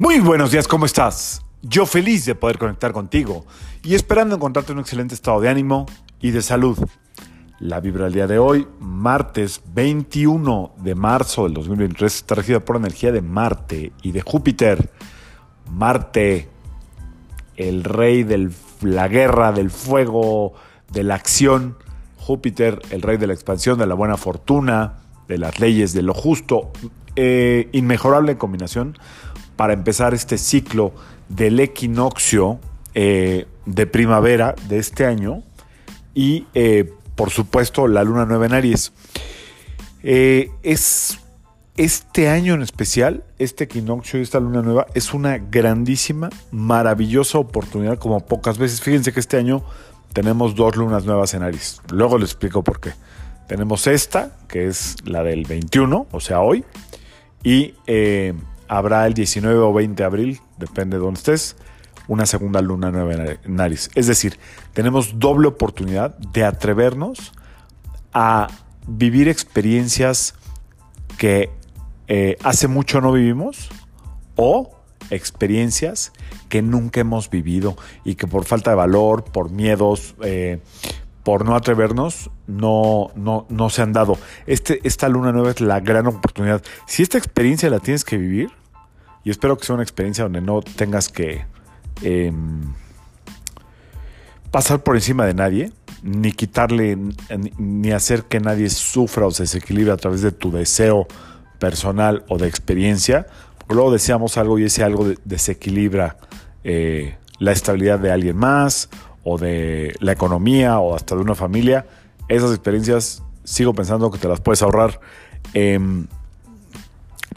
[0.00, 1.42] Muy buenos días, ¿cómo estás?
[1.60, 3.44] Yo feliz de poder conectar contigo
[3.82, 5.86] y esperando encontrarte en un excelente estado de ánimo
[6.20, 6.78] y de salud.
[7.58, 12.76] La vibra del día de hoy, martes 21 de marzo del 2023, está regida por
[12.76, 14.88] energía de Marte y de Júpiter.
[15.68, 16.48] Marte,
[17.56, 18.50] el rey de
[18.82, 20.54] la guerra, del fuego,
[20.92, 21.76] de la acción.
[22.18, 26.14] Júpiter, el rey de la expansión, de la buena fortuna, de las leyes, de lo
[26.14, 26.70] justo.
[27.20, 28.96] Eh, inmejorable combinación
[29.58, 30.92] para empezar este ciclo
[31.28, 32.60] del equinoccio
[32.94, 35.42] eh, de primavera de este año
[36.14, 38.92] y eh, por supuesto la luna nueva en Aries.
[40.04, 41.18] Eh, es
[41.76, 47.98] este año en especial, este equinoccio y esta luna nueva es una grandísima, maravillosa oportunidad
[47.98, 48.80] como pocas veces.
[48.80, 49.64] Fíjense que este año
[50.12, 51.82] tenemos dos lunas nuevas en Aries.
[51.90, 52.92] Luego les explico por qué.
[53.48, 56.64] Tenemos esta, que es la del 21, o sea, hoy,
[57.42, 57.74] y
[58.68, 61.56] habrá el 19 o 20 de abril, depende de dónde estés,
[62.06, 63.90] una segunda luna nueva en Aries.
[63.94, 64.38] Es decir,
[64.72, 67.32] tenemos doble oportunidad de atrevernos
[68.12, 68.48] a
[68.86, 70.34] vivir experiencias
[71.18, 71.50] que
[72.06, 73.68] eh, hace mucho no vivimos
[74.36, 74.78] o
[75.10, 76.12] experiencias
[76.48, 80.60] que nunca hemos vivido y que por falta de valor, por miedos, eh,
[81.28, 84.16] por no atrevernos, no, no, no se han dado.
[84.46, 86.62] Este, esta luna nueva es la gran oportunidad.
[86.86, 88.48] Si esta experiencia la tienes que vivir,
[89.24, 91.44] y espero que sea una experiencia donde no tengas que
[92.00, 92.72] em,
[94.50, 96.96] pasar por encima de nadie, ni quitarle,
[97.58, 101.06] ni hacer que nadie sufra o se desequilibre a través de tu deseo
[101.58, 103.26] personal o de experiencia.
[103.58, 106.16] Porque luego deseamos algo y ese algo desequilibra
[106.64, 108.88] eh, la estabilidad de alguien más
[109.28, 111.86] o de la economía o hasta de una familia.
[112.28, 115.00] Esas experiencias sigo pensando que te las puedes ahorrar.
[115.52, 116.06] Em,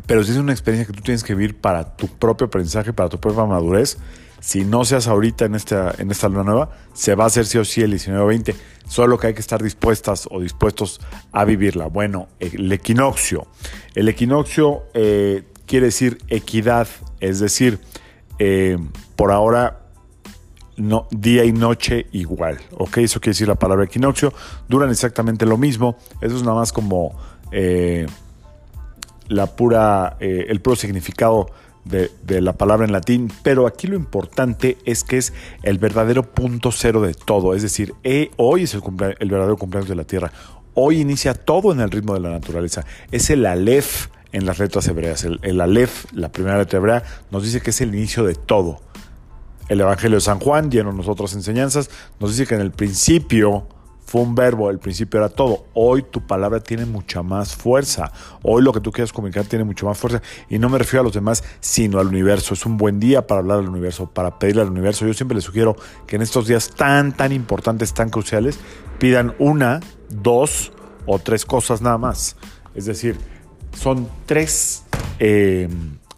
[0.05, 3.09] pero si es una experiencia que tú tienes que vivir para tu propio aprendizaje, para
[3.09, 3.97] tu propia madurez,
[4.39, 7.57] si no seas ahorita en esta, en esta luna nueva, se va a hacer sí
[7.57, 8.55] o sí el 19 o 20.
[8.87, 10.99] Solo que hay que estar dispuestas o dispuestos
[11.31, 11.87] a vivirla.
[11.87, 13.47] Bueno, el equinoccio.
[13.95, 16.87] El equinoccio eh, quiere decir equidad,
[17.19, 17.79] es decir,
[18.39, 18.77] eh,
[19.15, 19.80] por ahora
[20.81, 22.59] no, día y noche igual.
[22.77, 22.97] ¿Ok?
[22.97, 24.33] Eso quiere decir la palabra equinoccio.
[24.67, 25.97] Duran exactamente lo mismo.
[26.21, 27.15] Eso es nada más como.
[27.51, 28.05] Eh,
[29.31, 31.47] la pura, eh, el puro significado
[31.85, 35.33] de, la palabra en latín, pero aquí lo importante es que es
[35.63, 38.81] el verdadero punto cero de todo, es decir, eh, hoy es el,
[39.19, 40.31] el, verdadero cumpleaños de la Tierra,
[40.73, 44.87] hoy inicia todo en el ritmo de la naturaleza, es el Aleph en las letras
[44.87, 48.35] hebreas, el, el Aleph, la primera letra hebrea, nos dice que es el inicio de
[48.35, 48.79] todo.
[49.69, 51.89] El Evangelio de San Juan, lleno de enseñanzas,
[52.19, 53.67] nos dice que en el principio
[54.11, 55.67] fue un verbo, el principio era todo.
[55.73, 58.11] Hoy tu palabra tiene mucha más fuerza.
[58.43, 60.21] Hoy lo que tú quieras comunicar tiene mucha más fuerza.
[60.49, 62.53] Y no me refiero a los demás, sino al universo.
[62.53, 65.07] Es un buen día para hablar al universo, para pedirle al universo.
[65.07, 68.59] Yo siempre les sugiero que en estos días tan, tan importantes, tan cruciales,
[68.99, 69.79] pidan una,
[70.09, 70.73] dos
[71.05, 72.35] o tres cosas nada más.
[72.75, 73.15] Es decir,
[73.73, 74.83] son tres
[75.19, 75.69] eh,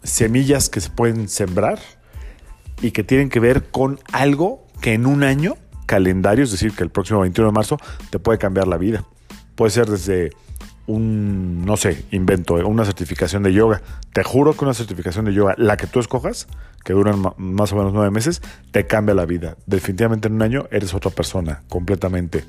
[0.02, 1.78] semillas que se pueden sembrar
[2.84, 5.56] y que tienen que ver con algo que en un año
[5.86, 7.78] calendario, es decir, que el próximo 21 de marzo
[8.10, 9.04] te puede cambiar la vida.
[9.54, 10.32] Puede ser desde
[10.86, 13.80] un, no sé, invento, una certificación de yoga.
[14.12, 16.46] Te juro que una certificación de yoga, la que tú escojas,
[16.84, 19.56] que duran más o menos nueve meses, te cambia la vida.
[19.64, 22.44] Definitivamente en un año eres otra persona, completamente.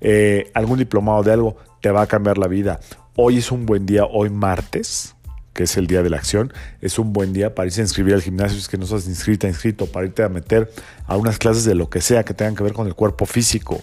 [0.00, 2.80] Eh, algún diplomado de algo te va a cambiar la vida.
[3.14, 5.14] Hoy es un buen día, hoy martes,
[5.56, 6.52] que es el día de la acción,
[6.82, 9.08] es un buen día para irse a inscribir al gimnasio si es que no estás
[9.08, 10.70] inscrita, inscrito, para irte a meter
[11.06, 13.80] a unas clases de lo que sea que tengan que ver con el cuerpo físico.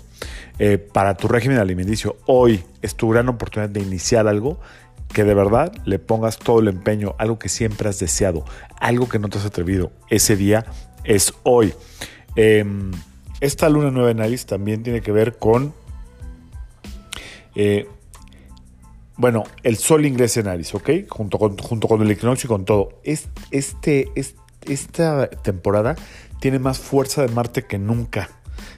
[0.60, 4.60] Eh, para tu régimen alimenticio, hoy es tu gran oportunidad de iniciar algo
[5.12, 8.46] que de verdad le pongas todo el empeño, algo que siempre has deseado,
[8.80, 9.92] algo que no te has atrevido.
[10.10, 10.66] Ese día
[11.04, 11.74] es hoy.
[12.36, 12.92] Em,
[13.42, 15.74] esta luna nueva en Aries también tiene que ver con
[17.56, 17.88] eh,
[19.16, 20.90] bueno, el sol ingresa en Aries, ¿ok?
[21.10, 23.00] Junto con, el equinoccio y con todo.
[23.04, 24.12] Este,
[24.66, 25.96] esta temporada
[26.40, 28.30] tiene más fuerza de Marte que nunca.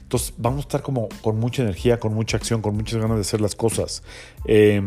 [0.02, 3.22] Entonces vamos a estar como con mucha energía, con mucha acción, con muchas ganas de
[3.22, 4.04] hacer las cosas.
[4.46, 4.82] Eh,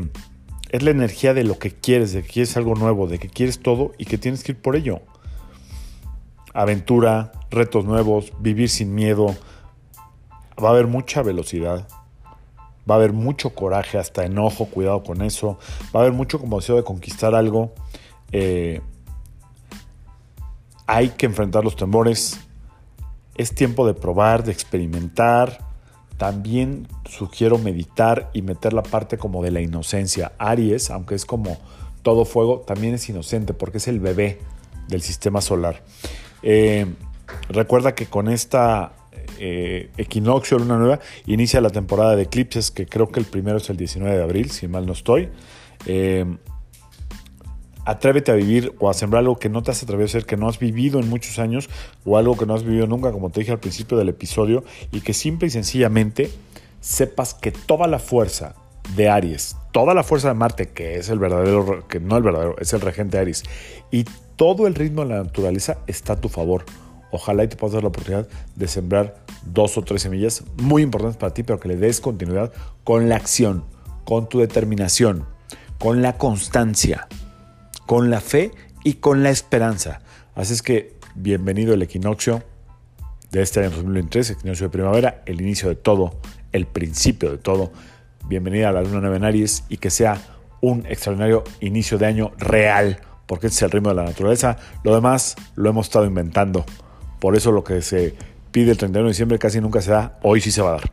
[0.71, 3.61] es la energía de lo que quieres, de que quieres algo nuevo, de que quieres
[3.61, 5.01] todo y que tienes que ir por ello.
[6.53, 9.35] Aventura, retos nuevos, vivir sin miedo.
[10.63, 11.89] Va a haber mucha velocidad
[12.89, 15.59] va a haber mucho coraje, hasta enojo, cuidado con eso,
[15.95, 17.73] va a haber mucho como deseo de conquistar algo.
[18.33, 18.81] Eh,
[20.87, 22.41] hay que enfrentar los temores,
[23.35, 25.67] es tiempo de probar, de experimentar.
[26.17, 30.33] También sugiero meditar y meter la parte como de la inocencia.
[30.39, 31.59] Aries, aunque es como
[32.03, 34.41] todo fuego, también es inocente porque es el bebé
[34.89, 35.85] del sistema solar.
[36.43, 36.87] Eh,
[37.49, 38.93] recuerda que con esta
[39.39, 43.71] eh, equinoccio, luna nueva, inicia la temporada de eclipses, que creo que el primero es
[43.71, 45.29] el 19 de abril, si mal no estoy.
[45.87, 46.27] Eh,
[47.85, 50.37] atrévete a vivir o a sembrar algo que no te has atrevido a hacer, que
[50.37, 51.71] no has vivido en muchos años
[52.05, 54.63] o algo que no has vivido nunca, como te dije al principio del episodio,
[54.93, 56.31] y que simple y sencillamente
[56.81, 58.55] sepas que toda la fuerza
[58.95, 62.57] de Aries, toda la fuerza de Marte, que es el verdadero, que no el verdadero,
[62.59, 63.45] es el regente Aries,
[63.91, 64.05] y
[64.37, 66.65] todo el ritmo de la naturaleza está a tu favor.
[67.11, 71.17] Ojalá y te puedas dar la oportunidad de sembrar dos o tres semillas muy importantes
[71.17, 72.53] para ti, pero que le des continuidad
[72.85, 73.65] con la acción,
[74.05, 75.25] con tu determinación,
[75.79, 77.09] con la constancia,
[77.87, 78.51] con la fe
[78.85, 80.01] y con la esperanza.
[80.35, 82.43] Así es que bienvenido el equinoccio
[83.31, 86.21] de este año 2023, equinoccio de primavera, el inicio de todo,
[86.53, 87.73] el principio de todo.
[88.27, 90.21] Bienvenida a la luna nueva en Aries y que sea
[90.61, 94.57] un extraordinario inicio de año real, porque ese es el ritmo de la naturaleza.
[94.83, 96.65] Lo demás lo hemos estado inventando.
[97.19, 98.15] Por eso lo que se
[98.51, 100.93] pide el 31 de diciembre casi nunca se da, hoy sí se va a dar.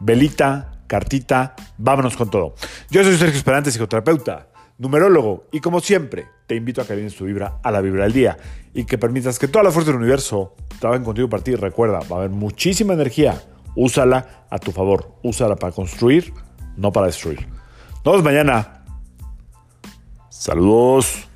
[0.00, 2.54] Velita, cartita, vámonos con todo.
[2.90, 4.48] Yo soy Sergio Esperante, psicoterapeuta,
[4.78, 8.12] numerólogo, y como siempre, te invito a que vienes tu vibra a la vibra del
[8.12, 8.36] día
[8.72, 11.54] y que permitas que toda la fuerza del universo trabaje contigo para ti.
[11.54, 13.42] Recuerda, va a haber muchísima energía.
[13.74, 15.16] Úsala a tu favor.
[15.22, 16.32] Úsala para construir,
[16.76, 17.48] no para destruir.
[18.04, 18.84] Nos vemos mañana.
[20.28, 21.28] Saludos.